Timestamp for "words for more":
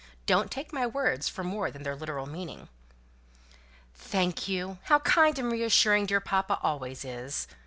0.87-1.69